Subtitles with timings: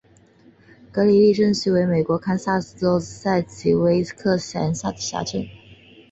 [0.91, 5.49] 格里利镇区为美国堪萨斯州塞奇威克县辖下的镇区。